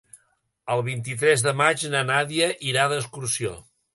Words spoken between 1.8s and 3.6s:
na Nàdia irà d'excursió.